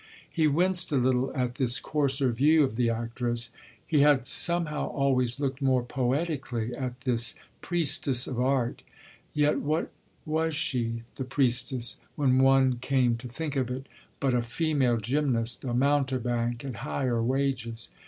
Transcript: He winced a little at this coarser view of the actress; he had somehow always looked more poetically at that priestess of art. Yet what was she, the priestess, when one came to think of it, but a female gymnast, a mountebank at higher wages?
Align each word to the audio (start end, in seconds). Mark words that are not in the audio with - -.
He 0.31 0.47
winced 0.47 0.91
a 0.91 0.95
little 0.95 1.31
at 1.35 1.57
this 1.61 1.79
coarser 1.79 2.31
view 2.31 2.63
of 2.63 2.75
the 2.75 2.89
actress; 2.89 3.51
he 3.85 3.99
had 3.99 4.25
somehow 4.25 4.87
always 4.89 5.39
looked 5.39 5.61
more 5.61 5.83
poetically 5.83 6.73
at 6.75 7.01
that 7.01 7.33
priestess 7.61 8.25
of 8.25 8.39
art. 8.41 8.81
Yet 9.35 9.59
what 9.59 9.91
was 10.25 10.55
she, 10.55 11.03
the 11.17 11.23
priestess, 11.23 11.97
when 12.15 12.39
one 12.41 12.79
came 12.79 13.15
to 13.17 13.27
think 13.27 13.55
of 13.55 13.69
it, 13.69 13.85
but 14.19 14.33
a 14.33 14.41
female 14.41 14.97
gymnast, 14.97 15.63
a 15.65 15.71
mountebank 15.75 16.65
at 16.65 16.77
higher 16.77 17.21
wages? 17.21 17.89